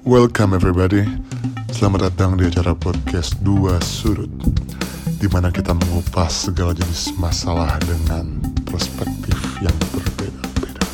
[0.00, 1.04] Welcome everybody
[1.76, 4.32] Selamat datang di acara podcast Dua Sudut
[5.20, 10.84] di mana kita mengupas segala jenis masalah dengan perspektif yang berbeda-beda.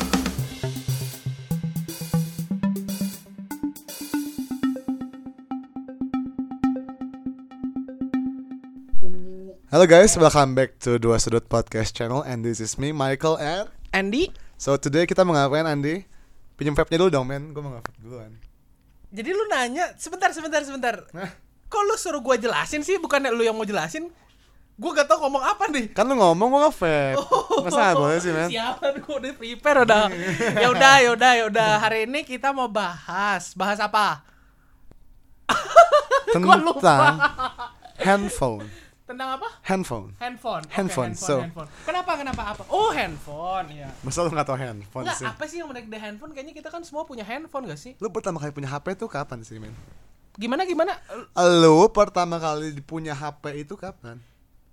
[9.71, 13.71] Halo guys, welcome back to Dua Sudut Podcast Channel and this is me Michael and
[13.95, 16.03] Andy, so today kita mau ngapain Andi?
[16.59, 18.46] Pinjem vape-nya dulu dong men, gue mau nge-vape duluan.
[19.07, 20.95] Jadi lu nanya sebentar sebentar sebentar.
[21.15, 21.31] Hah?
[21.67, 24.11] Kok lu suruh gua jelasin sih bukannya lu yang mau jelasin?
[24.77, 25.89] Gua gak tau ngomong apa nih.
[25.89, 27.17] Kan lu ngomong gue nge-vape.
[27.65, 28.49] Masa nggak boleh sih men?
[28.51, 30.03] Siapa gua udah prepare udah.
[30.63, 31.71] ya udah, ya udah, ya udah.
[31.81, 34.21] Hari ini kita mau bahas, bahas apa?
[36.33, 36.61] Tentang
[37.97, 38.69] handphone.
[39.17, 39.49] Tentang apa?
[39.65, 40.13] Handphone.
[40.21, 40.61] Handphone.
[40.61, 41.69] Oke, Handphone, handphone, so- handphone.
[41.81, 42.11] Kenapa?
[42.13, 42.61] Kenapa apa?
[42.69, 43.89] Oh, handphone, ya.
[44.05, 45.25] Masa lu gak tau handphone Enggak, sih?
[45.25, 46.31] apa sih yang menarik dari handphone?
[46.31, 47.97] Kayaknya kita kan semua punya handphone gak sih?
[47.97, 49.73] Lu pertama kali punya HP tuh kapan sih men?
[50.37, 50.93] Gimana gimana?
[51.33, 54.21] Lu pertama kali punya HP itu kapan?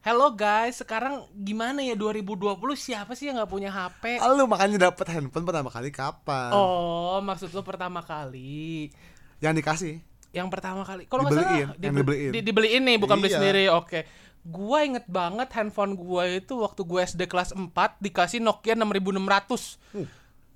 [0.02, 2.36] Hello guys, sekarang gimana ya 2020
[2.76, 4.20] siapa sih yang nggak punya HP?
[4.28, 6.52] Lu makanya dapet handphone pertama kali kapan?
[6.52, 8.92] Oh, maksud lu pertama kali.
[9.40, 9.94] Yang dikasih?
[10.28, 11.06] Yang pertama kali.
[11.06, 12.32] Kalau nggak Dibeliin, salah, yang dibe- dibeliin.
[12.34, 13.36] di- dibeliin nih, bukan beli Iya.
[13.38, 13.64] sendiri.
[13.70, 14.00] Oke.
[14.44, 20.04] Gua inget banget handphone gua itu waktu gue SD kelas 4 dikasih Nokia 6600.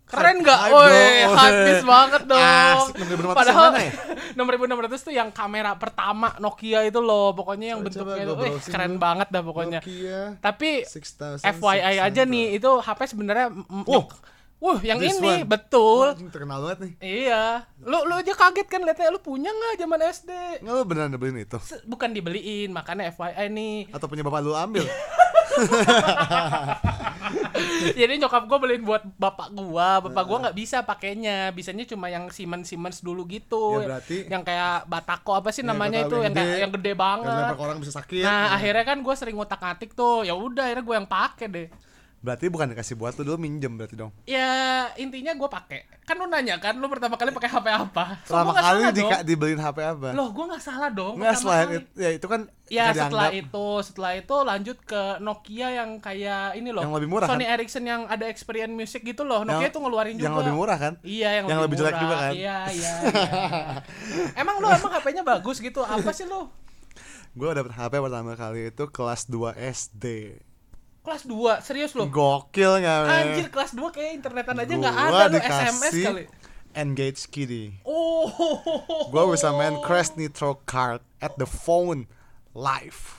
[0.08, 0.60] Keren nggak?
[0.60, 2.40] hype Woi, habis banget dong.
[2.40, 3.92] Asik, 6600 yang Padahal mana ya?
[4.96, 8.72] 6600 tuh yang kamera pertama Nokia itu loh, pokoknya yang Coba bentuknya gua itu eh,
[8.72, 9.04] keren dulu.
[9.04, 9.80] banget dah pokoknya.
[9.84, 13.46] Nokia Tapi 6000 FYI aja nih, itu HP sebenarnya
[13.84, 14.08] Oh,
[14.58, 15.46] Wuh, yang this ini one.
[15.46, 16.10] betul.
[16.10, 16.92] Wah, terkenal banget nih.
[16.98, 17.62] Iya.
[17.78, 20.30] Lu lu aja kaget kan liatnya lu punya nggak zaman SD?
[20.60, 21.58] Nggak lu beneran beliin itu?
[21.60, 23.78] Se- Bukan dibeliin, makanya FYI nih.
[23.88, 24.82] Atau punya bapak lu ambil?
[27.94, 30.00] Jadi nyokap gua beliin buat bapak gua.
[30.00, 31.50] Bapak gua nggak bisa pakainya.
[31.50, 33.78] Bisanya cuma yang Siemens Siemens dulu gitu.
[33.78, 36.50] Ya, berarti- yang kayak Batako apa sih Ya, namanya itu yang yang gede.
[36.58, 37.52] yang gede Yang banget.
[37.52, 38.22] ke orang bisa sakit.
[38.22, 40.22] Nah, akhirnya kan gua sering ngutak-ngatik tuh.
[40.22, 41.68] Ya udah akhirnya gua yang pakai deh.
[42.18, 44.10] Berarti bukan dikasih buat lu dulu minjem berarti dong.
[44.26, 44.50] Ya
[44.98, 45.86] intinya gua pakai.
[46.02, 48.04] Kan lu nanya kan lu pertama kali pakai HP apa?
[48.26, 49.10] So, Pertama kali salah dong.
[49.22, 50.08] dibeliin HP apa?
[50.12, 51.14] Loh, gua nggak salah dong.
[51.14, 51.78] Nggak kali.
[51.78, 53.42] itu, ya itu kan Ya setelah dianggap.
[53.48, 56.82] itu, setelah itu lanjut ke Nokia yang kayak ini loh.
[56.82, 57.54] Yang lebih murah, Sony kan?
[57.54, 59.40] Ericsson yang ada experience music gitu loh.
[59.40, 60.26] Nokia Yang- tuh ngeluarin juga.
[60.26, 60.92] Yang lebih murah kan?
[61.00, 62.02] Iya, yang, Yang lebih jelek murah.
[62.02, 62.32] juga kan?
[62.34, 62.92] Iya, iya.
[63.06, 63.22] iya.
[64.34, 65.80] emang lu emang HP-nya bagus gitu?
[65.80, 66.50] Apa sih lu?
[67.32, 70.34] Gue dapet HP pertama kali itu kelas 2 SD.
[71.08, 72.04] Kelas 2, serius lu?
[72.06, 73.08] Gokil men?
[73.08, 76.24] Anjir, kelas 2 kayak internetan aja Gua ada lu SMS kali.
[76.76, 77.80] Engage Kitty.
[77.82, 78.28] Oh.
[79.08, 82.04] Gue bisa main Crash Nitro Kart at the phone
[82.52, 83.16] live.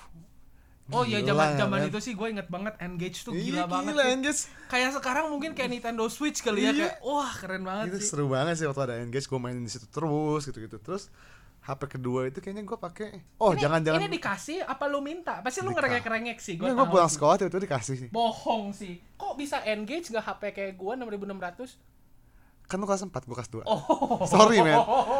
[0.89, 1.89] Oh iya Gila, zaman zaman men.
[1.89, 3.93] itu sih gue inget banget Engage tuh Iya, gila banget.
[3.93, 4.03] gila.
[4.09, 4.41] Engage.
[4.65, 6.93] Kayak sekarang mungkin kayak Nintendo Switch kali ya Iya.
[6.93, 8.09] kayak wah keren banget itu sih.
[8.09, 11.13] seru banget sih waktu ada engage gue main di situ terus gitu gitu terus
[11.69, 13.07] HP kedua itu kayaknya gue pakai
[13.37, 15.37] oh Ini- jangan jangan Ini dikasih apa lu minta?
[15.39, 17.15] Pasti lu ngerengek-rengek sih, gua gue tahu pulang sih.
[17.15, 18.97] sekolah tiba-tiba dikasih sih Bohong sih.
[19.13, 21.77] Kok bisa engage nggak HP kayak gua 6600?
[22.65, 24.21] kan lu kelas 4 gue kelas 2 Oh.
[24.25, 24.77] sorry man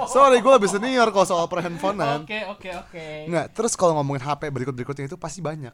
[0.08, 3.08] sorry gue lebih senior kalau soal per handphonean Oke, oke, oke.
[3.26, 5.74] nggak terus kalau ngomongin HP berikut berikutnya itu pasti banyak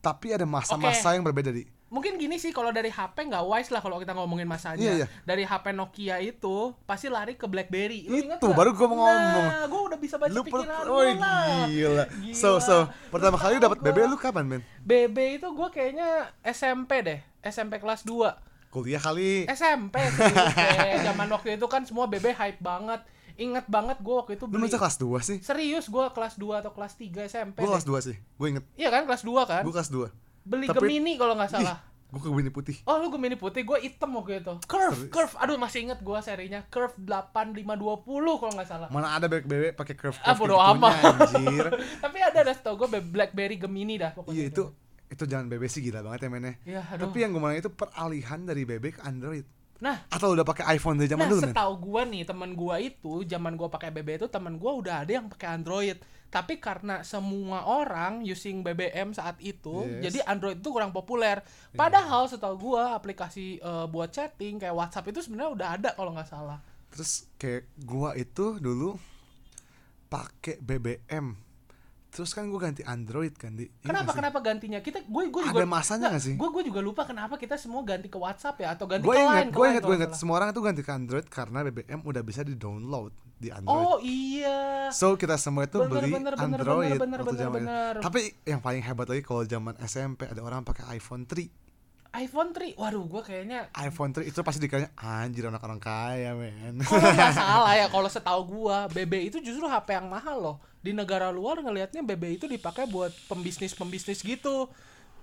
[0.00, 1.14] tapi ada masa-masa Oke.
[1.20, 4.46] yang berbeda di Mungkin gini sih kalau dari HP nggak wise lah kalau kita ngomongin
[4.46, 4.78] masanya.
[4.78, 5.06] Iya, iya.
[5.26, 8.06] Dari HP Nokia itu pasti lari ke BlackBerry.
[8.06, 8.54] Lu Itu, nggak?
[8.54, 9.46] baru gua mau ngomong.
[9.50, 11.66] Nah, gua udah bisa baca lu per pikiran oh lu lah.
[11.66, 12.04] gila.
[12.30, 17.18] so so pertama kali dapat BB lu kapan men BB itu gua kayaknya SMP deh.
[17.42, 18.70] SMP kelas 2.
[18.70, 20.30] kuliah kali SMP sih.
[21.10, 23.02] zaman waktu itu kan semua BB hype banget.
[23.40, 24.62] Ingat banget gua waktu itu lu beli.
[24.62, 27.56] masa kelas 2 sih Serius gua kelas 2 atau kelas 3 SMP.
[27.56, 29.62] gue kelas 2 sih gue inget Iya kan kelas 2 kan?
[29.62, 30.12] gue kelas 2
[30.42, 31.80] Beli Tapi- Gemini kalau nggak salah.
[32.06, 34.54] gue ke Gemini putih Oh lu Gemini putih, gue hitam waktu itu.
[34.64, 35.10] Curve, Serius?
[35.10, 35.34] curve.
[35.36, 36.60] Aduh masih inget gue serinya.
[36.66, 37.62] Curve 8520
[38.36, 38.88] kalau nggak salah.
[38.88, 40.94] Mana ada bebek-bebek pakai curve Ah, curve bodo kayak gitunya, amat.
[41.30, 41.66] anjir.
[42.04, 44.34] Tapi ada dah tau gue BlackBerry Gemini dah pokoknya.
[44.34, 44.64] Iya itu
[45.06, 46.54] itu jangan bebek sih gila banget ya mainnya.
[46.90, 47.02] Aduh.
[47.04, 49.46] Tapi yang gue main itu peralihan dari bebek ke Android.
[49.80, 53.24] Nah, Atau udah pakai iPhone dari zaman nah dulu setahu gue nih teman gue itu,
[53.24, 55.96] zaman gue pakai BB itu teman gue udah ada yang pakai Android.
[56.30, 60.06] Tapi karena semua orang using BBM saat itu, Yes.
[60.06, 61.42] jadi Android itu kurang populer.
[61.74, 66.28] Padahal setahu gue aplikasi eh, buat chatting kayak WhatsApp itu sebenarnya udah ada kalau nggak
[66.30, 66.60] salah.
[66.90, 68.98] Terus kayak gua itu dulu
[70.10, 71.49] pakai BBM.
[72.10, 73.70] Terus kan gue ganti Android kan di.
[73.70, 74.78] Iya Kenapa kenapa gantinya?
[74.78, 76.34] Kita gue gue Ada juga masanya nggak sih?
[76.34, 79.22] Gue gue juga lupa kenapa kita semua ganti ke WhatsApp ya atau ganti Gue ke
[79.22, 79.50] inget, Line.
[79.50, 80.10] gue inget, gue inget.
[80.12, 83.86] Semua orang tuh ganti ke Android karena BBM udah bisa di download di Android.
[83.86, 84.90] Oh iya.
[84.90, 87.64] So kita semua itu Bener, beli bener, bener, Android bener, bener, waktu bener, zaman itu.
[87.64, 87.94] bener.
[88.02, 91.46] Tapi yang paling hebat lagi kalau zaman SMP ada orang pakai iPhone 3.
[92.12, 96.82] iPhone 3 waduh gua kayaknya iPhone 3 itu pasti dikiranya anjir anak orang kaya men
[96.82, 100.96] kalau nggak salah ya kalau setahu gua BB itu justru HP yang mahal loh di
[100.96, 104.68] negara luar ngelihatnya BB itu dipakai buat pembisnis pembisnis gitu.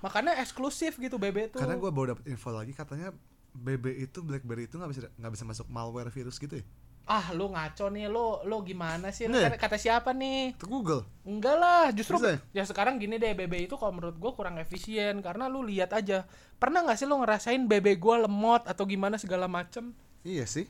[0.05, 1.57] Makanya eksklusif gitu BB itu.
[1.57, 3.09] Karena gue baru dapet info lagi katanya
[3.57, 6.65] BB itu BlackBerry itu nggak bisa nggak bisa masuk malware virus gitu ya?
[7.07, 9.25] Ah lu ngaco nih lu lu gimana sih?
[9.25, 9.47] Lu Nih.
[9.47, 10.53] kata, kata siapa nih?
[10.59, 11.07] Itu Google.
[11.23, 12.63] Enggak lah justru Bisa ya?
[12.67, 16.27] sekarang gini deh BB itu kalau menurut gua kurang efisien karena lu lihat aja.
[16.61, 19.95] Pernah nggak sih lu ngerasain BB gua lemot atau gimana segala macem?
[20.21, 20.67] Iya sih.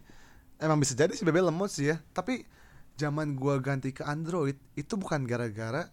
[0.62, 2.00] Emang bisa jadi sih BB lemot sih ya.
[2.14, 2.46] Tapi
[2.98, 5.86] zaman gua ganti ke Android itu bukan gara-gara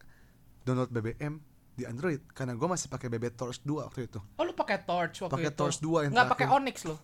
[0.63, 1.37] download BBM
[1.71, 5.21] di Android karena gua masih pakai BB Torch 2 waktu itu oh lu pakai torch
[5.21, 6.47] waktu Pakai itu Torch 2 yang nggak pakai.
[6.49, 6.97] Onyx lo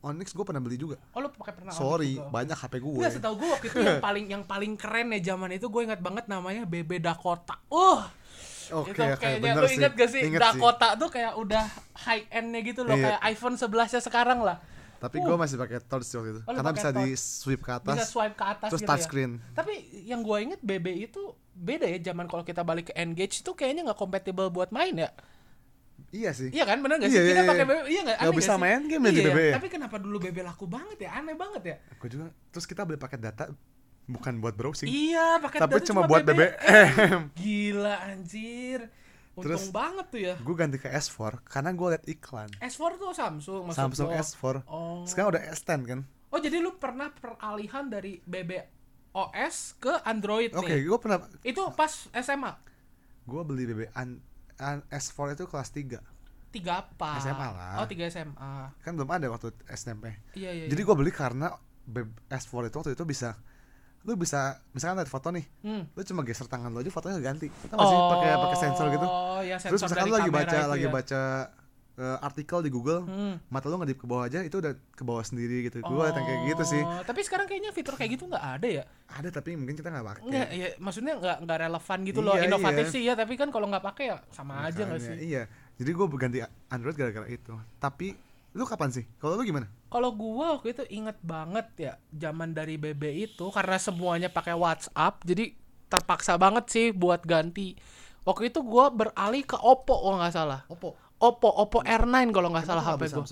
[0.00, 2.28] Onyx gua pernah beli juga oh lu pakai pernah Onyx sorry juga.
[2.28, 5.50] banyak HP gue Nggak setahu gue waktu itu yang paling yang paling keren ya zaman
[5.52, 7.56] itu gue ingat banget namanya BB Dakota.
[7.68, 8.00] Uh,
[8.72, 10.44] oke itu oke kayaknya lu sih inget gak sih Inget sih.
[10.56, 11.64] Dakota tuh kayak udah
[12.00, 13.16] high endnya gitu loh Iya.
[13.16, 14.56] kayak iPhone 11 nya sekarang lah.
[15.00, 15.24] Tapi Uh.
[15.24, 18.36] gue masih pakai Torch waktu itu Oh, karena bisa di swipe ke atas Bisa swipe
[18.36, 18.90] ke atas terus gitu ya.
[18.92, 19.72] touchscreen Tapi
[20.04, 23.82] yang gue inget BB itu beda ya zaman kalau kita balik ke Engage itu kayaknya
[23.82, 25.10] nggak kompatibel buat main ya.
[26.10, 27.16] iya sih Iya kan bener gak sih?
[27.16, 27.70] Iya, kita iya, pakai iya.
[27.70, 28.16] BB iya nggak?
[28.18, 28.60] Nggak bisa sih?
[28.60, 29.52] main game ya di Iya, BB ya?
[29.56, 31.10] Tapi kenapa dulu BB laku banget ya?
[31.14, 31.76] Aneh banget ya.
[31.94, 33.44] gue juga terus kita beli paket data
[34.04, 38.80] bukan buat browsing Iya, tapi data cuma buat BBM Gila anjir.
[39.32, 40.34] Untung Terus- banget tuh ya.
[40.36, 44.18] gue ganti ke S4 karena gue liat iklan S4 tuh Samsung maksud Samsung lo.
[44.18, 45.02] S4 Oh.
[45.04, 48.50] sekarang udah S10 kan Oh, jadi lu pernah peralihan dari BB
[49.10, 50.82] OS ke Android oke nih.
[50.84, 52.52] gue pernah Itu pas SMA.
[53.24, 54.18] gue beli BB an,
[54.56, 55.98] an- S4 itu kelas 3
[56.50, 57.14] Tiga apa?
[57.16, 57.78] SMA lah.
[57.78, 58.74] Oh, tiga SMA.
[58.76, 60.66] kan belum ada waktu SMP Iya, iya.
[60.66, 60.86] jadi iya.
[60.86, 61.54] gue beli karena
[61.84, 63.38] BB S4 itu waktu itu bisa
[64.02, 65.84] lu bisa misalkan lihat foto nih Hmm.
[65.86, 69.04] lu cuma geser tangan lu aja fotonya ganti tau gak sih pakai pakai sensor gitu
[69.04, 70.90] Oh, ya sensor terus misalkan lu lagi baca lagi ya.
[70.90, 71.20] baca
[71.92, 73.36] eh, artikel di Google Hmm.
[73.46, 76.26] mata lu ngedip ke bawah aja itu udah ke bawah sendiri gitu gue liat yang
[76.26, 78.84] kayak gitu sih Oh, Tapi sekarang kayaknya fitur kayak gitu nggak ada ya?
[79.10, 82.34] ada tapi mungkin kita nggak pakai Enggak, ya maksudnya nggak nggak relevan gitu loh.
[82.34, 82.94] Iya, Inovatif iya.
[82.94, 85.28] sih ya, tapi kan kalau nggak pakai ya sama aja nggak Makanya, sih?
[85.28, 85.42] iya
[85.76, 86.38] jadi gue ganti
[86.68, 88.16] Android gara-gara itu tapi
[88.50, 92.78] lu kapan sih kalau lu gimana Kalau gua waktu itu inget banget ya zaman dari
[92.78, 95.50] BB itu karena semuanya pakai WhatsApp jadi
[95.90, 97.74] terpaksa banget sih buat ganti.
[98.22, 100.62] Waktu itu gua beralih ke Oppo kalau nggak salah.
[100.70, 103.26] Oppo Oppo Oppo R9 kalau nggak salah HP gua.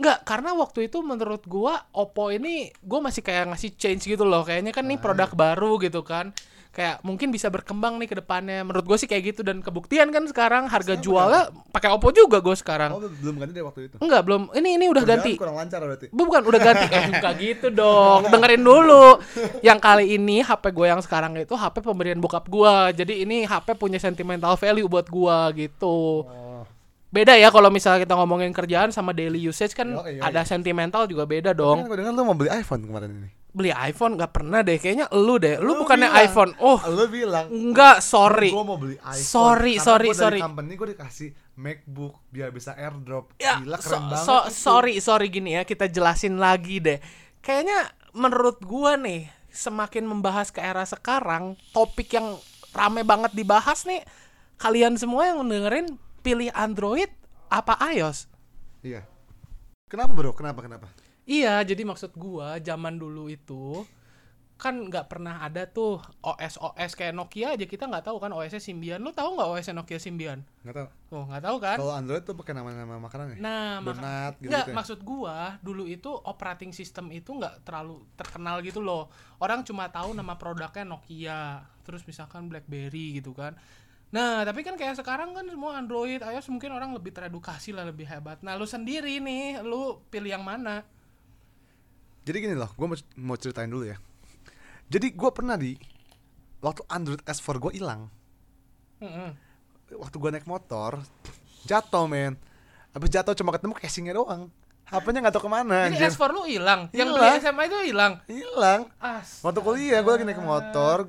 [0.00, 4.42] Nggak, karena waktu itu menurut gua Oppo ini gua masih kayak ngasih change gitu loh.
[4.42, 6.34] Kayaknya kan nih produk baru gitu kan.
[6.70, 8.62] Kayak mungkin bisa berkembang nih ke depannya.
[8.62, 9.40] Menurut gue sih kayak gitu.
[9.42, 12.94] Dan kebuktian kan sekarang harga Sekarang jualnya pakai Oppo juga gue sekarang.
[12.94, 13.96] oh lu belum ganti deh waktu itu.
[13.98, 14.42] Enggak, belum.
[14.52, 15.32] Ini ini udah Kerjaan ganti.
[15.34, 16.06] kurang lancar berarti.
[16.08, 16.86] Bu, bukan udah ganti.
[16.94, 18.30] Eh enggak gitu dong.
[18.30, 19.18] Dengerin dulu.
[19.60, 23.74] Yang kali ini HP gue yang sekarang itu HP pemberian bokap gue jadi ini HP
[23.74, 26.22] punya sentimental value buat gue gitu.
[26.22, 26.62] Oh.
[27.10, 30.22] Beda ya kalau misalnya kita ngomongin kerjaan sama daily usage kan Yoi, yoi.
[30.22, 31.78] ada sentimental juga beda kan dong.
[31.82, 35.34] gue dengar lu mau beli iPhone kemarin ini beli iPhone nggak pernah deh kayaknya lu
[35.36, 36.22] deh lu, Lu bukannya bilang.
[36.22, 40.22] iPhone oh lu bilang enggak sorry gue mau beli iPhone Sorry, Karena sorry, gua dari
[40.22, 40.40] sorry.
[40.40, 44.54] company gue dikasih MacBook biar bisa airdrop Ya, gila so- keren banget so- itu.
[44.56, 46.98] sorry, sorry gini ya, kita jelasin lagi deh.
[47.38, 54.00] Kayaknya menurut gua nih, semakin membahas ke era sekarang, topik yang rame banget dibahas nih,
[54.56, 57.10] kalian semua yang dengerin pilih Android
[57.48, 58.24] apa iOS?
[58.80, 59.04] iya
[59.84, 60.88] kenapa bro kenapa kenapa
[61.24, 63.84] Iya, jadi maksud gua zaman dulu itu
[64.60, 68.60] kan nggak pernah ada tuh OS OS kayak Nokia aja kita nggak tahu kan OS-nya
[68.60, 69.00] Symbian.
[69.00, 70.44] Lu tahu nggak OS Nokia Symbian?
[70.60, 71.76] nggak tahu Oh, nggak tahu kan?
[71.80, 74.74] kalau Android tuh pakai nama-nama makanan ya Nah, donat gitu, Nggak, ya?
[74.76, 79.08] maksud gua dulu itu operating system itu nggak terlalu terkenal gitu loh.
[79.40, 83.56] Orang cuma tahu nama produknya Nokia, terus misalkan BlackBerry gitu kan.
[84.12, 88.04] Nah, tapi kan kayak sekarang kan semua Android, iOS mungkin orang lebih teredukasi lah, lebih
[88.04, 88.42] hebat.
[88.44, 90.82] Nah, lu sendiri nih, lu pilih yang mana?
[92.30, 93.98] Jadi gini loh gue mau, mau ceritain dulu ya.
[94.86, 95.74] Jadi gue pernah di
[96.62, 98.06] waktu Android S4 gue hilang.
[99.90, 101.02] Waktu gue naik motor
[101.66, 102.38] jatuh men.
[102.94, 104.46] Habis jatuh cuma ketemu casingnya doang.
[104.90, 106.10] HP-nya nggak tahu ke mana anjir.
[106.10, 108.18] S4 lu hilang, yang beli SMA itu hilang.
[108.26, 108.90] hilang.
[108.98, 109.38] As.
[109.38, 111.06] waktu kuliah gue lagi naik motor.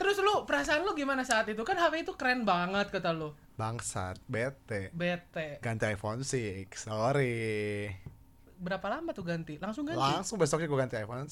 [0.00, 1.60] Terus lu perasaan lu gimana saat itu?
[1.60, 3.36] Kan HP itu keren banget kata lu.
[3.56, 4.92] bangsat bete.
[4.92, 5.60] Bete.
[5.64, 7.88] ganti iPhone 6 sorry
[8.56, 9.60] Berapa lama tuh ganti?
[9.60, 10.00] Langsung ganti.
[10.00, 11.30] langsung besoknya gue ganti iPhone 6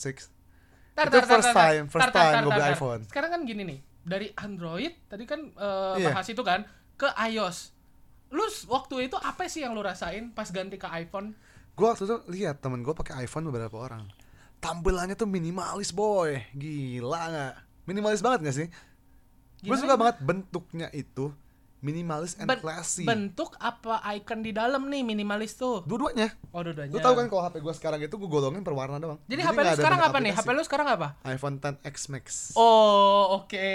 [0.94, 1.66] Tar, Itu tar, tar, first tar, tar.
[1.74, 3.02] time, first Tar, tar, time tar, beli iPhone.
[3.10, 6.06] Sekarang kan gini nih, dari Android tadi kan eh, Iya.
[6.14, 6.62] bahas itu kan
[6.94, 7.74] ke iOS.
[8.30, 11.34] Lu waktu itu apa sih yang lu rasain pas ganti ke iPhone?
[11.74, 14.06] gue waktu itu lihat temen gue pakai iPhone beberapa orang
[14.62, 17.54] tampilannya tuh minimalis boy gila nggak
[17.84, 18.68] minimalis banget gak sih
[19.58, 21.34] gue suka banget bentuknya itu
[21.84, 23.04] minimalis and Ben- classy.
[23.04, 26.32] bentuk apa icon di dalam nih minimalis tuh Dua-duanya.
[26.48, 29.20] oh dua-duanya Lu tahu kan kalau HP gua sekarang itu gua golongin per warna doang.
[29.22, 30.48] jadi, HP lu sekarang apa nih aplikasi.
[30.48, 32.24] HP lu sekarang apa iPhone 10X Max.
[32.54, 33.68] oh oke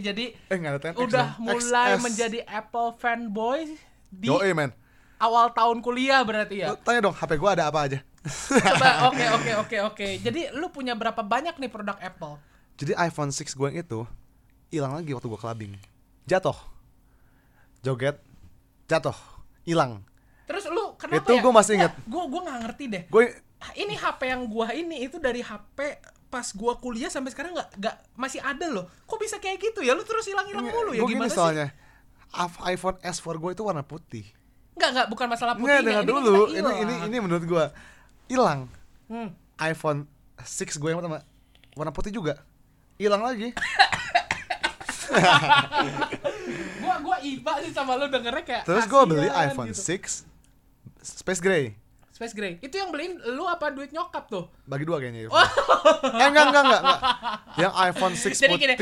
[0.00, 0.96] jadi Eh nggak ada 10X.
[0.98, 1.44] udah dong.
[1.44, 2.00] mulai XS.
[2.00, 3.60] menjadi Apple fanboy
[4.08, 4.72] di Yoi man.
[5.16, 8.00] awal tahun kuliah berarti ya Lu tanya dong HP gua ada apa aja.
[8.48, 10.08] Coba oke oke oke oke.
[10.18, 12.40] Jadi lu punya berapa banyak nih produk Apple?
[12.74, 14.00] Jadi iPhone 6 gue yang itu
[14.70, 15.72] hilang lagi waktu gue clubbing.
[16.24, 16.56] Jatuh.
[17.80, 18.16] Joget.
[18.86, 19.16] Jatuh.
[19.62, 20.02] Hilang.
[20.44, 21.40] Terus lu kenapa Itu ya?
[21.40, 21.92] gua masih ingat.
[22.02, 23.02] Gue gua nggak ngerti deh.
[23.06, 23.24] Gue
[23.60, 27.68] Ah, Ini HP yang gua ini itu dari HP pas gua kuliah sampai sekarang nggak
[27.76, 28.88] nggak masih ada loh.
[29.04, 29.92] Kok bisa kayak gitu ya?
[29.92, 31.36] Lu terus hilang-hilang mulu ya gue gini gimana sih?
[31.36, 31.68] soalnya.
[32.30, 34.24] Af- iPhone S4 gue itu warna putih.
[34.74, 36.00] Enggak enggak bukan masalah Enggak, putihnya.
[36.00, 36.42] dengar dulu.
[36.46, 37.00] Ini ini hilang.
[37.04, 37.64] ini menurut gue
[38.26, 38.60] hilang.
[39.06, 39.28] Hmm.
[39.60, 40.08] iPhone
[40.38, 41.20] 6 gue yang pertama
[41.74, 42.40] warna putih juga.
[42.96, 43.52] Hilang lagi.
[46.80, 49.82] Gua gua iba sih sama lu dengernya kayak Terus gue beli kasihan iPhone gitu.
[50.00, 50.26] 6
[51.00, 51.64] Space Gray.
[52.10, 52.60] Space Gray.
[52.60, 54.44] Itu yang beliin lu apa duit nyokap tuh?
[54.64, 55.26] Bagi dua kayaknya.
[55.26, 55.30] ya.
[56.20, 57.00] eh enggak enggak enggak enggak.
[57.56, 58.58] Yang iPhone 6 Jadi putih.
[58.58, 58.74] gini.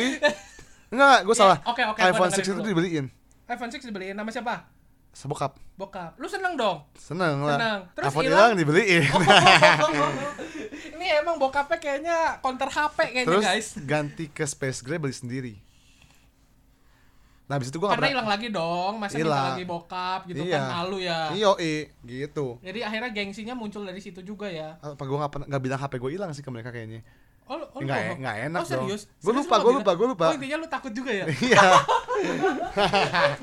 [0.88, 1.58] Enggak, gue Iya, salah.
[1.62, 3.06] oke, gua iPhone 6 dengerin itu dibeliin.
[3.46, 4.66] iPhone 6 dibeliin nama siapa?
[5.14, 5.58] Sebokap.
[5.74, 6.14] Bokap.
[6.16, 6.82] Lu seneng dong?
[6.94, 7.58] Seneng lah.
[7.58, 7.78] Seneng.
[7.92, 8.52] Terus iPhone hilang?
[8.54, 9.02] dibeliin.
[10.94, 13.68] ini emang bokapnya kayaknya counter HP kayaknya Terus guys.
[13.80, 15.54] ganti ke Space Gray beli sendiri.
[17.48, 19.46] Nah, habis itu gue Karena hilang lagi dong, masa minta Hilang.
[19.56, 20.60] lagi bokap gitu Iya.
[20.60, 21.32] kan malu ya.
[21.32, 21.56] Iyo,
[22.04, 22.60] gitu.
[22.60, 24.76] Jadi akhirnya gengsinya muncul dari situ juga ya.
[24.78, 27.00] Apa gue gak, pernah, gak bilang HP gue hilang sih ke mereka kayaknya.
[27.48, 28.18] Oh, oh lu Nggak- bohong?
[28.20, 29.02] nggak enak oh, serius?
[29.08, 29.12] dong.
[29.24, 30.24] Gua Serius lupa, lu gua lupa, gua lupa.
[30.28, 31.24] Oh, intinya lu takut juga ya?
[31.48, 31.64] Iya.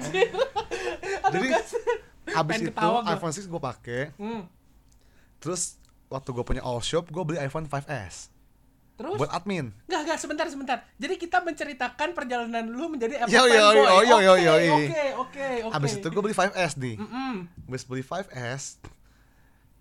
[1.33, 1.47] Jadi
[2.29, 3.13] abis Pengen itu ketawa gua.
[3.17, 4.01] iPhone 6 gue pakai.
[4.21, 4.41] Hmm.
[5.41, 8.29] Terus waktu gue punya all shop, gue beli iPhone 5s
[8.95, 9.19] Terus?
[9.19, 9.75] buat admin.
[9.91, 10.77] Enggak, enggak, sebentar, sebentar.
[10.95, 14.07] Jadi kita menceritakan perjalanan lu menjadi Apple Yo, yo, fanboy.
[14.07, 14.71] yo, yo, yo, Oke.
[14.71, 15.75] Oke, oke, oke.
[15.75, 16.95] Abis itu gue beli 5s nih.
[16.95, 17.33] Mm-mm.
[17.67, 18.63] Abis beli 5s,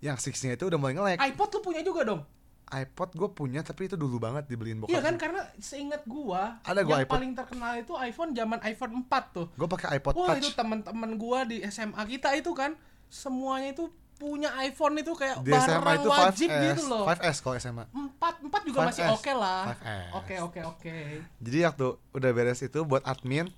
[0.03, 1.17] yang 6-nya itu udah mulai nge-lag.
[1.23, 2.21] iPod lu punya juga dong?
[2.65, 4.89] iPod gue punya tapi itu dulu banget dibeliin bokap.
[4.89, 7.13] Iya kan karena seingat gua Ada gua yang iPod.
[7.13, 9.47] paling terkenal itu iPhone zaman iPhone 4 tuh.
[9.53, 10.41] Gue pakai iPod Wah, Touch.
[10.41, 12.73] itu teman-teman gua di SMA kita itu kan
[13.05, 16.63] semuanya itu punya iPhone itu kayak Di SMA barang itu wajib 5S.
[16.63, 17.03] gitu loh.
[17.03, 17.83] 5S kalau SMA.
[17.91, 19.15] 4 4 juga masih 5S.
[19.19, 19.61] oke lah.
[19.75, 20.09] 5S.
[20.15, 20.95] Oke, oke, oke.
[21.43, 23.51] Jadi waktu udah beres itu buat admin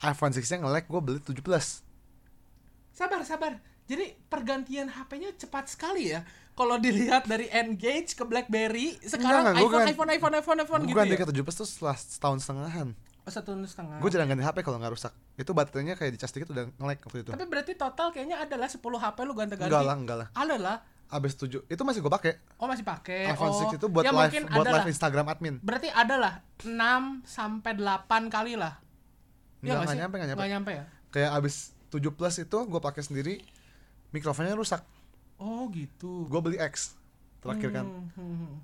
[0.00, 1.82] iPhone 6-nya nge-lag gue beli 7 Plus.
[2.94, 3.58] Sabar, sabar.
[3.84, 6.24] Jadi pergantian HP-nya cepat sekali ya.
[6.54, 10.82] Kalau dilihat dari Engage ke BlackBerry, sekarang Enggak, enggak, gua iPhone, iPhone, iPhone, iPhone, iPhone
[10.86, 11.20] Gue gitu ganti ya.
[11.20, 12.88] ke 7 Plus tuh setelah setahun setengahan.
[13.24, 14.04] Oh, satu setengah.
[14.04, 15.12] Gue jarang ganti HP kalau nggak rusak.
[15.40, 17.30] Itu baterainya kayak dicas dikit udah nge-lag waktu itu.
[17.32, 19.72] Tapi berarti total kayaknya adalah 10 HP lu ganti-ganti.
[19.72, 20.28] Enggak lah, enggak lah.
[20.36, 20.76] Ada lah.
[21.08, 22.36] Abis 7 itu masih gue pakai.
[22.60, 23.32] Oh masih pakai.
[23.32, 23.72] iPhone oh.
[23.72, 24.88] 6 itu buat ya, live buat live.
[24.92, 25.56] Instagram admin.
[25.64, 26.34] Berarti ada lah
[26.68, 28.76] 6 sampai 8 kali lah.
[29.64, 30.00] Iya Enggak, nggak nggak sih?
[30.04, 30.40] nyampe, nggak nyampe.
[30.40, 30.84] Nggak nyampe ya?
[31.08, 31.54] Kayak abis
[31.88, 33.34] 7 Plus itu gue pakai sendiri
[34.12, 34.84] mikrofonnya rusak.
[35.40, 36.28] Oh gitu.
[36.28, 36.92] Gue beli X
[37.40, 37.86] terakhir kan.
[37.88, 38.54] Hmm, hmm, hmm.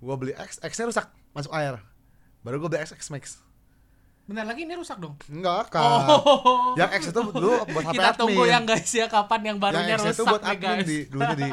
[0.00, 1.06] Gue beli X, X-nya rusak
[1.36, 1.80] masuk air.
[2.40, 3.44] Baru gue beli X X Max.
[4.26, 5.14] Bentar lagi ini rusak dong.
[5.26, 5.86] Enggak kan.
[6.10, 6.74] Oh.
[6.74, 8.18] Yang X itu dulu buat HP Kita admin.
[8.18, 10.82] tunggu yang guys ya kapan yang barunya yang X itu rusak buat nih admin guys.
[10.84, 11.48] di dulunya di.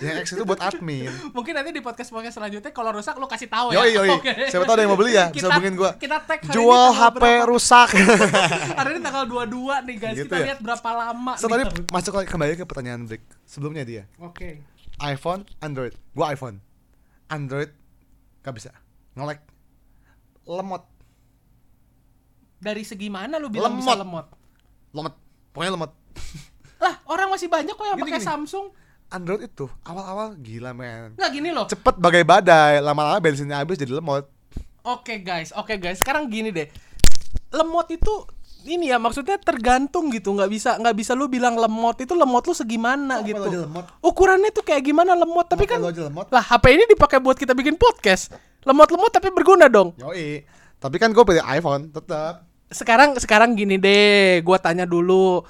[0.00, 1.10] Yang X itu buat admin.
[1.30, 3.78] Mungkin nanti di podcast podcast selanjutnya kalau rusak lu kasih tahu ya.
[3.78, 4.08] Yoi yoi.
[4.16, 4.32] Oke.
[4.48, 5.90] Siapa tahu ada yang mau beli ya, bisa Kita- hubungin gua.
[5.94, 7.44] Kita tag hari ini Jual tanggal HP berapa.
[7.46, 7.88] rusak.
[8.72, 10.16] Hari ini tanggal 22 nih guys.
[10.16, 10.44] Gitu kita ya?
[10.48, 11.52] lihat berapa lama so nih.
[11.52, 14.02] tadi masuk kembali ke pertanyaan break sebelumnya dia.
[14.16, 14.64] Oke.
[14.98, 15.92] iPhone, Android.
[16.10, 16.56] Gua iPhone.
[17.26, 17.68] Android
[18.40, 18.72] gak bisa.
[19.12, 19.44] Nge-lag.
[20.42, 20.88] Lemot.
[22.62, 24.30] Dari segi mana lu bilang bisa lemot?
[24.94, 25.14] Lemot.
[25.50, 25.90] Pokoknya lemot.
[26.78, 28.22] Lah, orang masih banyak kok yang pakai.
[28.22, 28.70] Samsung.
[29.10, 31.18] Android itu awal-awal gila men.
[31.18, 31.66] Nggak gini loh.
[31.66, 34.24] Cepet bagai badai, lama-lama bensinnya habis jadi lemot.
[34.82, 35.98] Oke guys, oke guys.
[36.00, 36.70] Sekarang gini deh.
[37.50, 38.08] Lemot itu
[38.62, 42.54] ini ya maksudnya tergantung gitu nggak bisa nggak bisa lu bilang lemot itu lemot lu
[42.54, 43.90] segimana Apa gitu lemot?
[43.98, 46.30] ukurannya tuh kayak gimana lemot tapi Apa kan lemot?
[46.30, 48.30] lah HP ini dipakai buat kita bikin podcast
[48.62, 50.46] lemot-lemot tapi berguna dong Yoi.
[50.78, 52.42] Tapi kan gue pilih iPhone tetap.
[52.72, 55.44] Sekarang sekarang gini deh gua tanya dulu.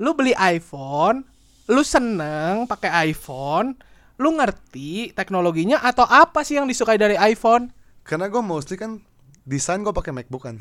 [0.00, 1.24] Lu beli iPhone
[1.70, 3.78] lu seneng pakai iPhone
[4.18, 7.72] lu ngerti teknologinya atau apa sih yang disukai dari iPhone?
[8.04, 9.00] Karena gue mostly kan
[9.46, 10.60] desain gue pakai MacBook kan.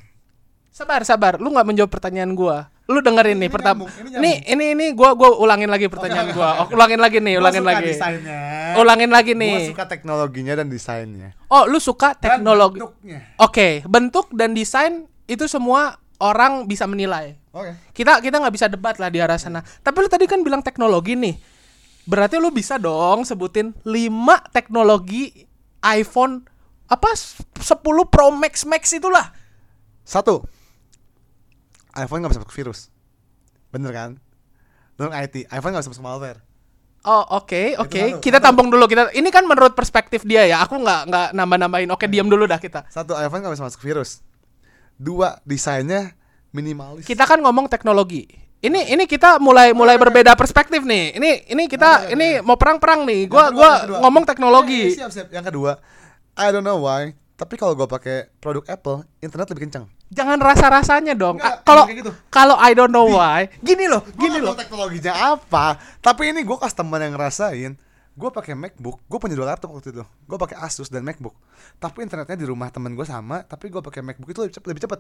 [0.70, 1.42] sabar sabar.
[1.42, 2.70] Lu nggak menjawab pertanyaan gua.
[2.88, 4.86] Lu dengerin nih Ini pertama nyambung, ini nih ini ini.
[4.94, 6.64] Gua gua ulangin lagi pertanyaan gua.
[6.64, 7.92] Oh, ulangin lagi nih ulangin Gua suka lagi.
[7.92, 8.40] Desainnya.
[8.78, 11.30] ulangin lagi Gue nih suka teknologinya dan desainnya.
[11.50, 12.80] oh lu suka teknologi
[13.42, 17.78] oke bentuk dan desain itu semua orang bisa menilai Oke.
[17.94, 21.14] kita kita nggak bisa debat lah di arah sana tapi lu tadi kan bilang teknologi
[21.14, 21.38] nih
[22.10, 23.94] berarti lu bisa dong sebutin 5
[24.50, 25.46] teknologi
[25.86, 26.42] iPhone
[26.90, 27.62] apa 10
[28.10, 29.30] Pro Max Max itulah
[30.10, 30.42] Satu.
[31.94, 32.90] iPhone nggak bisa pakai virus.
[33.70, 34.18] Bener kan?
[34.98, 36.42] Download IT, iPhone gak bisa masuk malware.
[37.06, 38.46] Oh oke oke satu, kita satu.
[38.50, 42.04] tampung dulu kita ini kan menurut perspektif dia ya aku nggak nggak nambah nambahin oke
[42.12, 44.20] diam dulu dah kita Satu, iPhone gak bisa masuk virus.
[45.00, 46.12] Dua, desainnya
[46.52, 47.08] minimalis.
[47.08, 48.28] kita kan ngomong teknologi
[48.60, 53.08] ini ini kita mulai mulai berbeda perspektif nih ini ini kita ini mau perang perang
[53.08, 53.98] nih gua kedua, gua kedua.
[54.04, 55.28] ngomong teknologi eh, siap, siap.
[55.32, 55.72] Yang kedua,
[56.36, 59.88] I don't know why, tapi kalau gue pakai produk Apple, internet lebih kencang.
[60.12, 62.10] jangan rasa rasanya dong kalau gitu.
[62.34, 66.58] kalau I don't know why gini loh Gini gini loh teknologinya apa, tapi ini gue
[66.60, 67.78] customer yang ngerasain.
[68.20, 70.04] Gue pakai MacBook, gue punya dua laptop waktu itu.
[70.04, 71.32] Gue pakai Asus dan MacBook.
[71.80, 74.68] Tapi internetnya di rumah temen gue sama, tapi gue pakai MacBook itu lebih cepet.
[74.68, 75.00] Lebih cepet.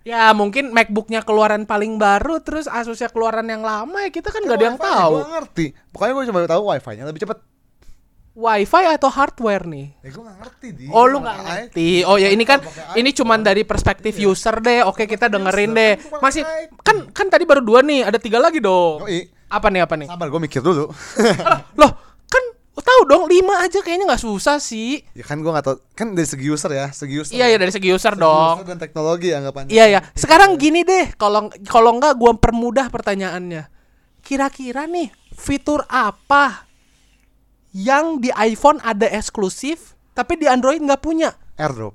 [0.00, 4.56] ya mungkin MacBooknya keluaran paling baru terus Asusnya keluaran yang lama ya kita kan nggak
[4.56, 5.66] ada yang tahu Gue ngerti.
[5.92, 7.38] Pokoknya gue cuma tahu wifi-nya lebih cepet.
[8.30, 10.84] WiFi atau hardware nih Ya gue gak ngerti di.
[10.88, 12.06] Oh lu nggak ngerti.
[12.08, 12.62] Oh ya ini kan
[12.94, 14.30] ini cuman dari perspektif Iya.
[14.30, 14.86] user deh.
[14.86, 15.92] Oke kita dengerin deh.
[16.22, 16.46] Masih
[16.80, 18.06] kan kan tadi baru dua nih.
[18.06, 19.04] Ada tiga lagi dong.
[19.04, 19.39] Yoi.
[19.50, 20.06] Apa nih apa nih?
[20.06, 20.86] Sabar, gue mikir dulu.
[21.80, 21.92] Loh
[22.24, 22.44] kan
[22.80, 25.02] tahu dong lima aja kayaknya nggak susah sih.
[25.12, 25.76] ya kan gue gak tau.
[25.92, 27.34] Kan dari segi user ya, segi user.
[27.34, 28.56] Iya ya dari segi user Segi dong.
[28.62, 29.70] user dan teknologi anggapannya.
[29.74, 30.00] Iya ya.
[30.14, 31.12] Sekarang gini deh.
[31.18, 33.66] Kalau kalau nggak gua permudah pertanyaannya.
[34.22, 36.70] Kira-kira nih fitur apa
[37.70, 41.34] yang di iPhone ada eksklusif tapi di Android nggak punya?
[41.58, 41.94] AirDrop.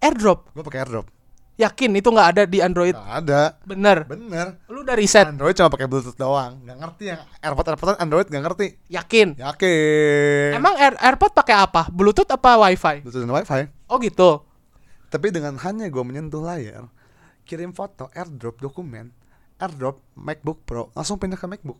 [0.00, 0.52] AirDrop.
[0.52, 1.06] Gue pakai AirDrop.
[1.54, 2.98] Yakin itu nggak ada di Android?
[2.98, 3.54] Gak ada.
[3.62, 4.02] Bener.
[4.10, 4.58] Bener.
[4.66, 5.30] Lu udah riset.
[5.30, 6.58] Android cuma pakai Bluetooth doang.
[6.66, 8.66] Gak ngerti yang AirPod AirPod Android gak ngerti.
[8.90, 9.38] Yakin.
[9.38, 10.50] Yakin.
[10.58, 11.86] Emang Air AirPod pakai apa?
[11.94, 13.06] Bluetooth apa WiFi?
[13.06, 13.60] Bluetooth dan WiFi.
[13.86, 14.42] Oh gitu.
[15.14, 16.90] Tapi dengan hanya gue menyentuh layar,
[17.46, 19.14] kirim foto, AirDrop dokumen,
[19.62, 21.78] AirDrop MacBook Pro, langsung pindah ke MacBook.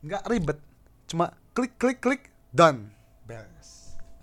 [0.00, 0.58] Nggak ribet.
[1.04, 2.88] Cuma klik klik klik done.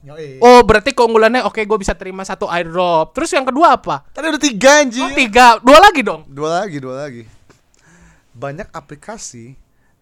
[0.01, 0.41] Yoi.
[0.41, 3.13] Oh berarti keunggulannya oke gue bisa terima satu airdrop.
[3.13, 4.01] Terus yang kedua apa?
[4.09, 5.05] Tadi udah tiga anjing.
[5.05, 6.25] Oh tiga, dua lagi dong.
[6.25, 7.23] Dua lagi, dua lagi.
[8.33, 9.53] Banyak aplikasi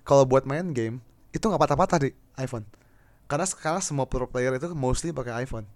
[0.01, 2.63] kalau buat main game itu nggak patah-patah di iPhone.
[3.27, 5.67] Karena sekarang semua pro player itu mostly pakai iPhone.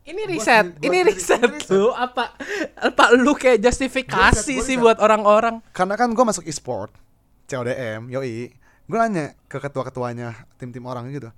[0.00, 1.70] Ini Gua riset, sendiri- gua ini riset gua riset.
[1.76, 2.24] lu apa?
[2.80, 5.54] Apa lu kayak justifikasi Gua riset, gua sih buat orang-orang?
[5.76, 6.88] Karena kan gue masuk e-sport,
[7.44, 8.48] CODM, yoi.
[8.88, 11.28] Gue nanya ke ketua-ketuanya tim-tim orang gitu.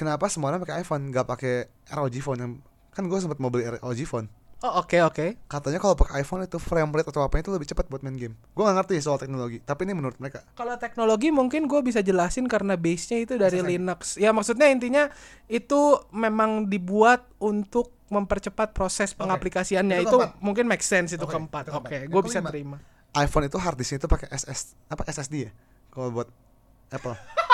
[0.00, 1.54] Kenapa semua orang pakai iPhone, nggak pakai
[1.92, 2.52] ROG phone yang
[2.88, 4.32] kan gue sempat mau beli ROG phone.
[4.60, 5.40] Oh oke oke.
[5.44, 8.32] Katanya kalau pakai iPhone itu frame rate atau apa itu lebih cepat buat main game.
[8.52, 10.40] Gue nggak ngerti soal teknologi, tapi ini menurut mereka.
[10.52, 13.68] Kalau teknologi mungkin gue bisa jelasin karena base-nya itu dari SSD.
[13.72, 14.00] Linux.
[14.16, 15.08] Ya maksudnya intinya
[15.48, 20.00] itu memang dibuat untuk mempercepat proses pengaplikasiannya.
[20.00, 20.40] Itu Itu, keempat.
[20.40, 21.64] mungkin make sense itu Oke, keempat.
[21.68, 21.76] itu.
[21.76, 22.76] Oke, Yang gue bisa terima.
[23.12, 25.52] iPhone itu hard disknya itu pakai SS apa SSD ya?
[25.88, 26.28] Kalau buat
[26.88, 27.16] Apple.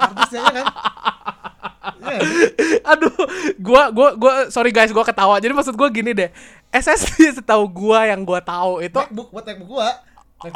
[0.00, 0.66] hard disknya kan?
[2.00, 2.40] Iya sih?
[2.82, 3.14] Aduh,
[3.60, 5.36] gua gua gua sorry guys, gua ketawa.
[5.38, 6.30] Jadi maksud gua gini deh.
[6.72, 9.88] SSD setahu gua yang gua tahu itu MacBook buat MacBook gua.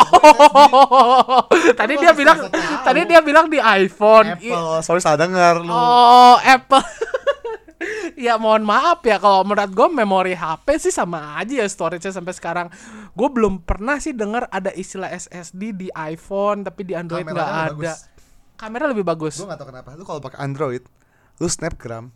[1.81, 2.39] tadi Gua dia bilang
[2.81, 4.41] tadi dia bilang di iPhone.
[4.41, 5.69] Apple, sorry salah dengar lu.
[5.69, 6.81] Oh, Apple.
[8.25, 12.33] ya mohon maaf ya kalau menurut gue memori HP sih sama aja ya storage-nya sampai
[12.33, 12.67] sekarang.
[13.13, 17.73] Gue belum pernah sih dengar ada istilah SSD di iPhone tapi di Android nggak ada.
[17.77, 18.14] bagus.
[18.55, 19.35] Kamera lebih bagus.
[19.35, 19.93] Gue gak tau kenapa.
[19.95, 20.83] Lu kalau pakai Android,
[21.37, 22.11] lu snapgram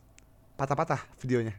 [0.55, 1.55] patah-patah videonya.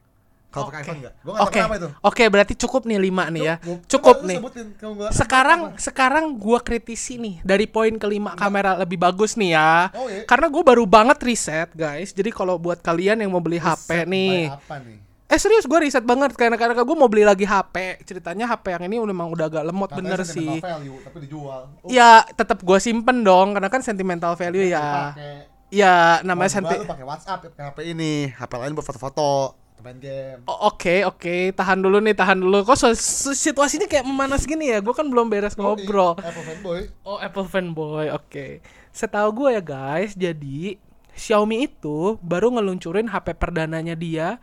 [0.49, 0.83] Kalau pakai Oke.
[0.83, 1.13] iPhone enggak?
[1.15, 1.89] Gue gak tau Oke, kenapa itu.
[2.01, 3.55] oke berarti cukup nih lima nih ya.
[3.85, 4.25] Cukup.
[4.25, 4.41] Nih.
[4.41, 5.77] sebutin keunggulan- Sekarang apa?
[5.77, 9.93] sekarang gua kritisi nih dari poin kelima kamera lebih bagus nih ya.
[9.93, 10.25] Oh, iya.
[10.25, 12.09] Karena gue baru banget riset guys.
[12.11, 14.97] Jadi kalau buat kalian yang mau beli HP Set nih, Apa nih?
[15.29, 18.01] Eh serius gue riset banget karena karena gue mau beli lagi HP.
[18.01, 20.57] Ceritanya HP yang ini memang udah agak lemot Katanya bener sih.
[20.57, 21.61] Value, tapi dijual.
[21.77, 25.13] Oh, Ya tetap gue simpen dong karena kan sentimental value ya.
[25.13, 26.73] pakai- Ya namanya senti.
[26.73, 30.41] lu pakai WhatsApp, pakai HP ini, HP lain buat foto-foto, main game.
[30.43, 32.65] Oh, Oke oke tahan dulu nih tahan dulu.
[32.65, 34.81] Kok so- so- situasinya kayak memanas gini ya?
[34.81, 36.17] Gue kan belum beres ngobrol.
[36.17, 36.79] Oh, iya, Apple fanboy.
[37.05, 38.65] Oh Apple fanboy, oke.
[38.89, 44.41] Setahu gue ya guys, jadi Xiaomi itu baru ngeluncurin HP perdananya dia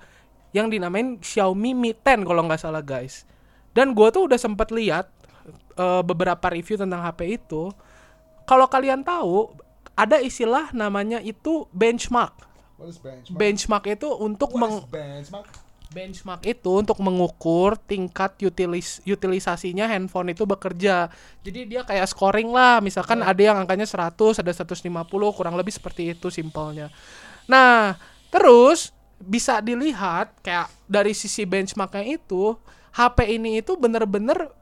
[0.57, 3.29] yang dinamain Xiaomi Mi 10 kalau nggak salah guys.
[3.77, 5.13] Dan gue tuh udah sempet lihat
[5.77, 7.69] eh, beberapa review tentang HP itu.
[8.49, 9.53] Kalau kalian tahu
[9.93, 12.33] ada istilah namanya itu benchmark.
[12.81, 13.37] What is benchmark?
[13.37, 15.67] Benchmark itu untuk What meng benchmark?
[15.87, 21.09] benchmark itu untuk mengukur tingkat utilis utilisasinya handphone itu bekerja.
[21.47, 24.83] Jadi dia kayak scoring lah, misalkan ada yang angkanya 100, ada 150,
[25.33, 26.91] kurang lebih seperti itu simpelnya.
[27.47, 27.95] Nah,
[28.29, 32.57] terus bisa dilihat kayak dari sisi benchmarknya itu,
[32.93, 34.53] HP ini itu bener-bener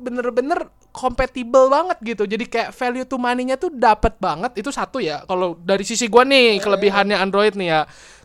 [0.00, 2.24] bener-bener compatible banget gitu.
[2.28, 4.54] Jadi kayak value to money-nya tuh dapat banget.
[4.60, 5.26] Itu satu ya.
[5.26, 7.80] Kalau dari sisi gua nih kelebihannya Android nih ya.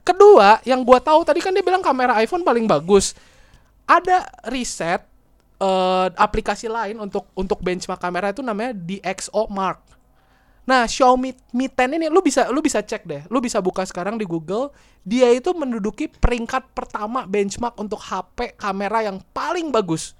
[0.06, 3.18] Kedua, yang gua tahu tadi kan dia bilang kamera iPhone paling bagus.
[3.90, 5.02] Ada riset
[5.58, 9.82] eh, aplikasi lain untuk untuk benchmark kamera itu namanya DxO Mark.
[10.70, 13.26] Nah, Xiaomi Mi 10 ini lu bisa lu bisa cek deh.
[13.26, 14.70] Lu bisa buka sekarang di Google.
[15.02, 20.14] Dia itu menduduki peringkat pertama benchmark untuk HP kamera yang paling bagus.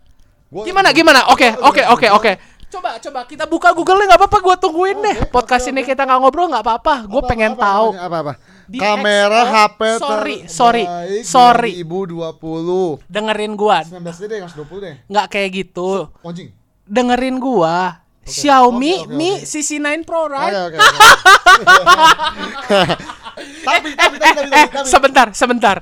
[0.50, 1.30] Gua- Gimana gimana?
[1.30, 2.32] Oke, oke, oke, oke.
[2.70, 5.18] Coba coba kita buka Google nggak apa-apa gua tungguin deh.
[5.22, 7.06] Oke, Podcast oke, ini kita nggak ngobrol nggak apa-apa.
[7.06, 7.88] Gue Apa- pengen apa tahu.
[7.94, 8.34] apa apa
[8.70, 10.84] DxO, kamera HP sorry, sorry,
[11.26, 11.72] sorry.
[11.82, 13.82] 2020 Dengerin gua.
[13.82, 14.96] 19 deh deh, 20 deh.
[15.06, 16.14] Nggak kayak gitu.
[16.22, 16.50] Ponjing.
[16.86, 18.06] Dengerin gua.
[18.30, 19.46] Xiaomi oke, oke, Mi oke.
[19.46, 20.54] CC9 Pro, right?
[20.54, 20.78] oke.
[20.78, 20.80] oke.
[23.40, 24.88] Tapi tapi tapi tapi eh, tapi.
[24.88, 25.78] sebentar, sebentar.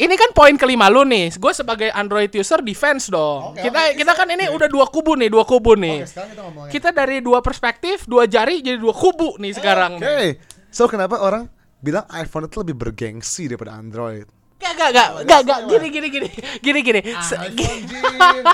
[0.00, 1.36] Ini kan poin kelima lu nih.
[1.36, 3.52] Gue sebagai Android user defense dong.
[3.52, 5.98] Oke, kita oke, kita kan ini udah dua kubu nih, dua kubu Oke, nih.
[6.08, 6.70] sekarang kita ngomongin.
[6.72, 10.00] Kita dari dua perspektif, dua jari jadi dua kubu nih sekarang.
[10.00, 10.40] Oke.
[10.72, 11.52] So kenapa orang
[11.84, 14.24] bilang iPhone itu lebih bergengsi daripada Android?
[14.60, 16.28] Gak, gak, gak, gak, gak, gini, gini, gini,
[16.60, 17.00] gini, gini.
[17.18, 18.44] Se- Ah, iPhone Jin.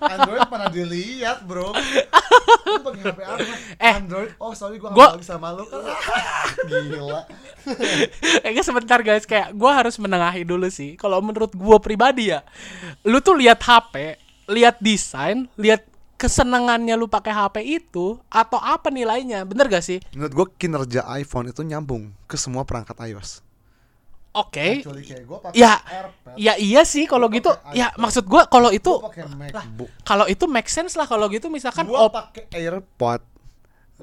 [0.00, 1.74] Android mana dilihat, Bro.
[2.68, 3.42] Lu pakai HP apa?
[3.76, 3.92] Eh.
[3.92, 4.30] Android.
[4.38, 5.64] Oh, sorry gua Gua- enggak lagi sama lu.
[6.64, 7.20] Gila.
[8.46, 10.94] Eh guys, sebentar guys, kayak gue harus menengahi dulu sih.
[10.94, 12.40] Kalau menurut gue pribadi ya,
[13.02, 14.16] lu tuh lihat HP,
[14.48, 15.84] lihat desain, lihat
[16.16, 19.98] kesenangannya lu pakai HP itu atau apa nilainya, bener gak sih?
[20.10, 23.44] Menurut gua kinerja iPhone itu nyambung ke semua perangkat iOS.
[24.38, 25.82] Oke, pakai ya,
[26.38, 27.50] ya iya sih kalau gitu.
[27.74, 29.02] Ya maksud gue kalau itu,
[30.06, 33.20] kalau itu make sense lah kalau gitu misalkan gua op, pakai AirPod.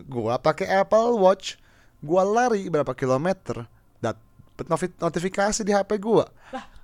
[0.06, 1.56] Gua pakai Apple Watch.
[2.04, 3.64] Gua lari berapa kilometer.
[4.64, 6.24] Novi- notifikasi di HP gua.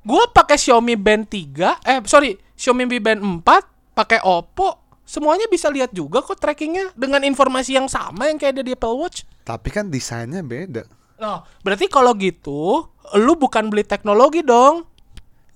[0.02, 5.70] gue pakai Xiaomi Band 3, eh sorry, Xiaomi Mi Band 4, pakai Oppo, semuanya bisa
[5.70, 9.24] lihat juga kok trackingnya dengan informasi yang sama yang kayak ada di Apple Watch.
[9.46, 10.84] Tapi kan desainnya beda.
[11.22, 14.86] Loh, berarti kalau gitu, lu bukan beli teknologi dong.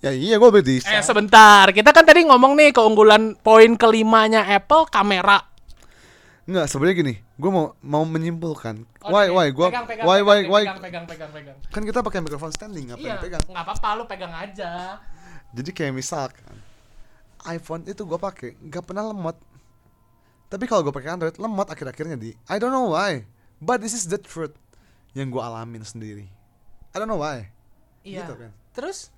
[0.04, 1.00] Ya iya gua beli desain.
[1.00, 1.72] Eh, sebentar.
[1.72, 5.42] Kita kan tadi ngomong nih keunggulan poin kelimanya Apple kamera.
[6.46, 8.86] Enggak, sebenarnya gini, gue mau mau menyimpulkan.
[9.02, 11.58] Oke, why why gue why pegang, why why pegang, pegang, pegang, pegang.
[11.74, 13.42] kan kita pakai mikrofon standing ngapain Iya, pegang.
[13.50, 15.02] nggak apa-apa lu pegang aja.
[15.58, 16.54] Jadi kayak misalkan
[17.50, 19.34] iPhone itu gue pakai nggak pernah lemot.
[20.46, 22.38] Tapi kalau gue pakai Android lemot akhir-akhirnya di.
[22.46, 23.26] I don't know why,
[23.58, 24.54] but this is the truth
[25.18, 26.30] yang gue alamin sendiri.
[26.96, 27.52] I don't know why.
[28.08, 28.24] Iya.
[28.24, 28.52] Gitu kan.
[28.72, 29.12] Terus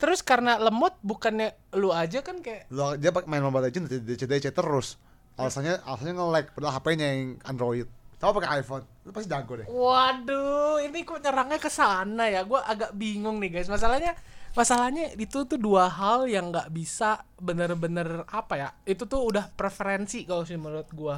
[0.00, 4.26] terus karena lemot bukannya lu aja kan kayak Lo dia pakai main Mobile Legends DC
[4.26, 4.98] DC terus.
[5.38, 7.86] Alasannya alasannya nge-lag padahal HP-nya yang Android.
[8.20, 9.64] Tahu pakai iPhone, lu pasti jago deh.
[9.64, 12.44] Waduh, ini kok nyerangnya ke sana ya?
[12.44, 13.72] Gua agak bingung nih guys.
[13.72, 14.12] Masalahnya,
[14.52, 18.68] masalahnya itu tuh dua hal yang nggak bisa bener-bener apa ya?
[18.84, 21.16] Itu tuh udah preferensi kalau sih menurut gua.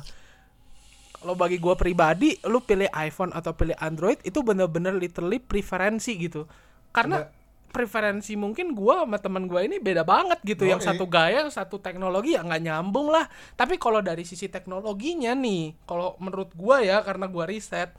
[1.23, 6.51] Kalau bagi gua pribadi, lu pilih iPhone atau pilih Android itu bener-bener literally preferensi gitu.
[6.91, 7.31] Karena
[7.71, 10.67] preferensi mungkin gua sama teman gua ini beda banget gitu.
[10.67, 10.89] Yang Yoi.
[10.91, 13.31] satu gaya, yang satu teknologi ya nggak nyambung lah.
[13.55, 17.95] Tapi kalau dari sisi teknologinya nih, kalau menurut gua ya karena gua riset,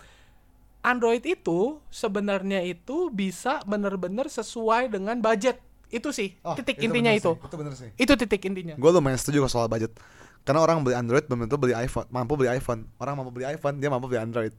[0.83, 5.63] Android itu sebenarnya itu bisa bener-bener sesuai dengan budget.
[5.88, 7.31] Itu sih Oh, titik itu intinya bener itu.
[7.31, 7.89] sih, itu bener sih.
[7.95, 8.75] Itu titik intinya.
[8.75, 9.93] Gue lumayan setuju kalau soal budget.
[10.43, 12.84] Karena orang beli Android belum tentu beli iPhone, mampu beli iPhone.
[12.99, 14.51] Orang mampu beli iPhone, dia mampu beli Android.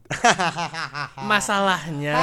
[1.29, 2.17] Masalahnya,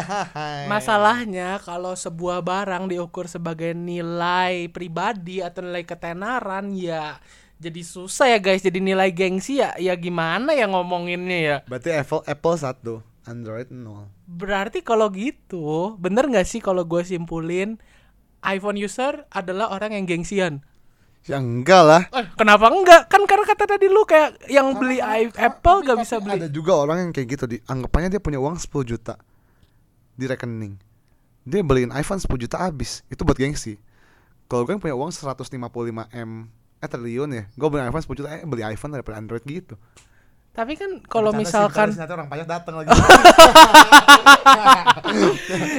[0.72, 7.16] masalahnya kalau sebuah barang diukur sebagai nilai pribadi atau nilai ketenaran ya
[7.58, 8.62] jadi susah ya guys.
[8.62, 11.56] Jadi nilai gengsi ya ya gimana ya ngomonginnya ya.
[11.66, 12.94] Berarti Apple Apple satu,
[13.26, 14.08] Android nol.
[14.30, 17.76] Berarti kalau gitu, bener nggak sih kalau gue simpulin
[18.46, 20.62] iPhone user adalah orang yang gengsian?
[21.24, 22.02] Ya enggak lah.
[22.10, 23.02] Eh, kenapa enggak?
[23.06, 26.38] Kan karena kata tadi lu kayak yang beli i- Apple gak bisa beli.
[26.38, 29.18] Ada juga orang yang kayak gitu di anggapannya dia punya uang 10 juta
[30.14, 30.78] di rekening.
[31.42, 33.04] Dia beliin iPhone 10 juta habis.
[33.06, 33.76] Itu buat gengsi.
[34.46, 35.52] Kalau gue yang punya uang 155
[36.08, 37.44] M eh triliun ya.
[37.52, 39.76] Gue beli iPhone 10 juta eh beli iPhone daripada Android gitu.
[40.58, 42.90] Tapi kan kalau misalkan orang pajak datang lagi.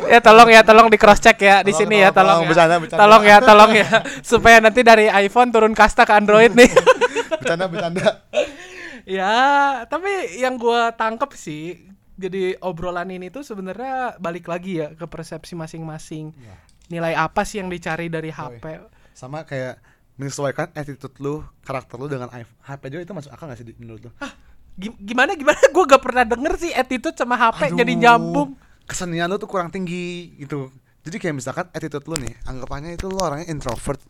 [0.07, 2.47] ya tolong ya tolong di cross check ya di Tolong, sini ya tolong, tolong ya.
[2.47, 3.01] bercanda, bercanda.
[3.03, 3.87] Tolong ya tolong ya
[4.31, 6.71] supaya nanti dari iPhone turun kasta ke Android nih.
[7.43, 8.23] bercanda bercanda.
[9.03, 9.35] ya,
[9.83, 11.75] tapi yang gua tangkep sih
[12.15, 16.31] jadi obrolan ini tuh sebenarnya balik lagi ya ke persepsi masing-masing.
[16.35, 16.55] Iya.
[16.89, 18.63] Nilai apa sih yang dicari dari HP?
[19.11, 19.75] Sama kayak
[20.15, 22.59] menyesuaikan attitude lu, karakter lu dengan iPhone.
[22.63, 24.11] HP juga itu masuk akal gak sih menurut lu?
[24.15, 28.49] Gim- Gimana gimana gua gak pernah denger sih attitude sama HP jadi Aduh, nyambung.
[28.89, 30.69] Kesenian lu tuh kurang tinggi gitu.
[31.05, 34.01] Jadi kayak misalkan attitude lu nih, anggapannya itu lu orangnya introvert.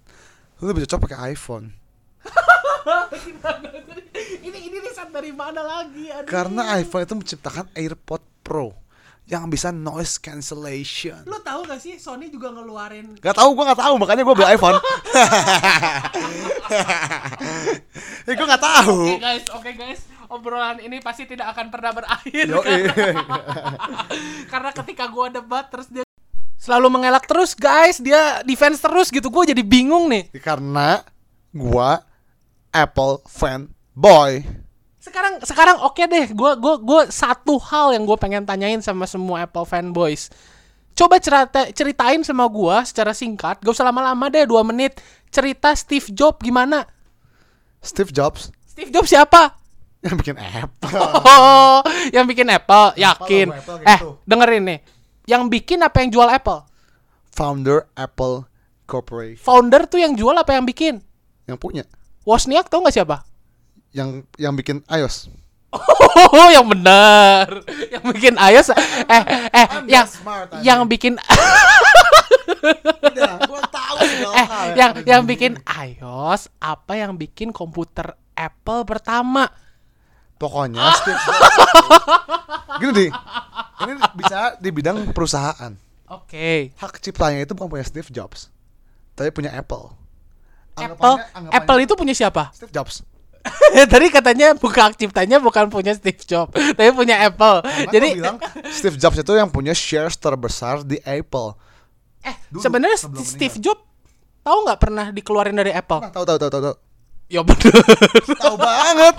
[0.60, 1.72] Lu lebih cocok pakai iPhone.
[4.48, 6.12] ini ini riset dari mana lagi?
[6.12, 6.28] Aduh.
[6.28, 8.90] Karena iPhone itu menciptakan AirPod Pro
[9.30, 11.22] yang bisa noise cancellation.
[11.30, 14.58] Lu tahu gak sih Sony juga ngeluarin Gak tahu, gue gak tahu, makanya gue beli
[14.58, 14.74] iPhone.
[18.26, 19.14] eh, gue gak tahu.
[19.14, 22.94] Oke guys, oke guys, obrolan ini pasti tidak akan pernah berakhir Yo, karena,
[24.54, 26.06] karena ketika gua debat terus dia
[26.60, 30.28] selalu mengelak terus guys, dia defense terus gitu, gue jadi bingung nih.
[30.44, 31.00] Karena
[31.56, 31.90] gue
[32.70, 34.44] Apple fanboy.
[35.00, 39.48] Sekarang sekarang oke deh, gue gua gua satu hal yang gue pengen tanyain sama semua
[39.48, 40.28] Apple fanboys.
[40.94, 45.00] Coba cerita ceritain sama gua secara singkat, gak usah lama-lama deh, dua menit.
[45.32, 46.84] Cerita Steve Jobs gimana?
[47.80, 49.56] Steve Jobs Steve Jobs siapa?
[50.06, 50.90] yang bikin Apple.
[50.96, 51.84] Oh,
[52.16, 53.48] yang bikin Apple, yakin.
[53.52, 54.10] Apple eh, gitu.
[54.24, 54.80] dengerin nih.
[55.28, 56.64] Yang bikin apa yang jual Apple?
[57.30, 58.50] Founder Apple
[58.90, 61.04] Corporation Founder tuh yang jual apa yang bikin?
[61.50, 61.82] yang punya,
[62.30, 63.26] Wozniak tau nggak siapa?
[63.90, 65.34] yang yang bikin iOS.
[65.74, 67.62] Oh, yang benar.
[67.90, 68.74] Yang bikin iOS
[69.06, 71.18] eh eh yang smart, yang bikin
[72.60, 73.98] Udah, gua tahu
[74.34, 79.50] eh yang yang bikin iOS apa yang bikin komputer Apple pertama?
[80.40, 81.26] Pokoknya Jobs.
[82.80, 83.10] Gini deh.
[83.80, 85.72] Ini bicara di bidang perusahaan.
[86.10, 86.72] Oke.
[86.74, 88.50] Hak ciptanya itu bukan punya Steve Jobs,
[89.14, 89.94] tapi punya Apple.
[90.74, 92.50] Apple Anggapannya- anggapannya Apple itu punya siapa?
[92.50, 93.04] Steve Jobs.
[93.92, 97.64] Tadi katanya buka hak ciptanya bukan punya Steve Jobs, tapi punya Apple.
[97.64, 98.38] Karena Jadi bilang
[98.70, 101.56] Steve Jobs itu yang punya shares terbesar di Apple.
[102.20, 103.84] eh sebenarnya Steve Jobs
[104.42, 106.00] tahu nggak pernah dikeluarin dari Apple?
[106.00, 106.76] Nah, tahu tahu tahu tahu tahu.
[107.30, 107.80] Ya bener.
[108.36, 109.16] Tahu banget.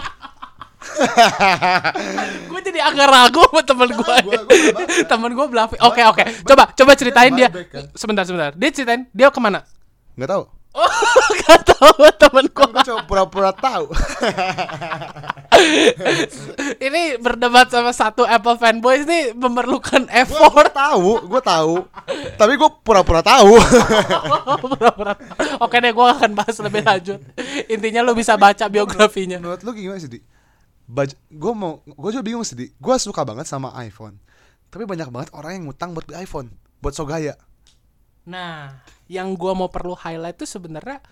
[2.47, 4.01] Gue jadi agak ragu sama temen gue.
[4.01, 5.07] gua- gua bluffing.
[5.07, 5.81] temen gue bluffing.
[5.83, 6.25] Oke oke.
[6.45, 7.49] Coba coba ceritain dia.
[7.51, 7.85] kan?
[7.93, 8.51] Sebentar sebentar.
[8.53, 9.62] Dia ceritain dia ke mana?
[10.14, 10.45] Nggak tahu.
[10.71, 10.87] Oh,
[11.43, 12.62] gak tahu temen gue.
[12.62, 13.90] Kan gue coba pura-pura tahu.
[16.81, 20.71] Ini berdebat sama satu Apple fanboys nih memerlukan Gue effort.
[20.71, 21.75] tahu, gue tahu.
[22.38, 23.59] Tapi gue pura-pura tahu.
[24.71, 25.19] Pura-pura.
[25.59, 27.19] Oke deh, gue akan bahas lebih lanjut.
[27.66, 29.37] Intinya lu bisa baca biografinya.
[29.37, 30.23] Menurut lu gimana sih, Di?
[30.90, 32.74] Baj gue mau, gue juga bingung sih.
[32.74, 34.18] Gue suka banget sama iPhone.
[34.70, 37.35] Tapi banyak banget orang yang ngutang buat beli iPhone, buat so gaya.
[38.31, 38.79] Nah,
[39.11, 41.03] yang gua mau perlu highlight tuh sebenarnya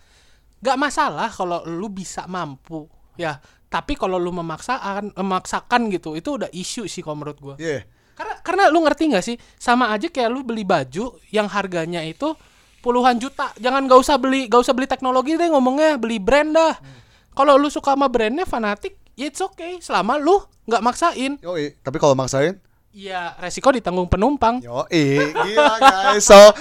[0.62, 2.87] gak masalah kalau lu bisa mampu,
[3.19, 3.43] ya.
[3.67, 7.55] Tapi kalau lu memaksakan, memaksakan gitu, itu udah isu sih kalau menurut gua.
[7.59, 7.83] Iya.
[8.14, 12.35] Karena karena lu ngerti nggak sih, sama aja kayak lu beli baju yang harganya itu
[12.79, 13.51] puluhan juta.
[13.59, 16.75] Jangan gak usah beli, gak usah beli teknologi deh ngomongnya, beli brand dah.
[17.35, 19.83] Kalau lu suka sama brandnya fanatik, ya it's okay.
[19.83, 20.39] Selama lu
[20.71, 22.63] nggak maksain, Yoi, tapi kalau maksain,
[22.95, 24.63] ya resiko ditanggung penumpang.
[24.63, 26.23] yoi, gila guys.
[26.23, 26.39] So,